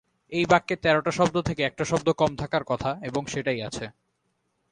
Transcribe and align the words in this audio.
এই 0.31 0.45
বাক্যে 0.45 0.75
তেরোটা 0.75 1.11
শব্দ 1.11 1.35
থেকে 1.41 1.61
একটা 1.63 1.83
শব্দ 1.85 2.07
কম 2.11 2.31
থাকার 2.35 2.63
কথা 2.63 2.91
এবং 3.03 3.21
সেটাই 3.25 3.59
আছে। 3.61 3.85